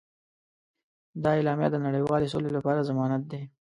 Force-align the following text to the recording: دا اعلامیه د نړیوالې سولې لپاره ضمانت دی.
دا 1.23 1.29
اعلامیه 1.37 1.69
د 1.71 1.77
نړیوالې 1.85 2.27
سولې 2.33 2.49
لپاره 2.57 2.85
ضمانت 2.89 3.23
دی. 3.31 3.41